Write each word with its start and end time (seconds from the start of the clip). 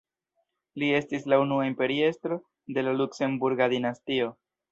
Li 0.83 0.87
estis 0.99 1.27
la 1.33 1.37
unua 1.43 1.67
imperiestro 1.67 2.39
de 2.77 2.85
la 2.89 2.97
Luksemburga 3.03 3.71
dinastio. 3.77 4.35